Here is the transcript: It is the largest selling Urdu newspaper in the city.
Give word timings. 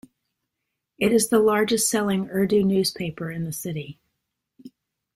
It 0.97 1.11
is 1.13 1.29
the 1.29 1.37
largest 1.37 1.87
selling 1.87 2.27
Urdu 2.31 2.63
newspaper 2.63 3.29
in 3.29 3.43
the 3.43 3.51
city. 3.51 3.99